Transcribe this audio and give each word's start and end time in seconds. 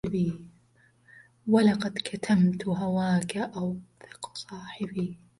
ولقد 1.47 1.93
كتمت 1.97 2.67
هواك 2.67 3.37
أوثق 3.37 4.31
صاحب 4.35 5.15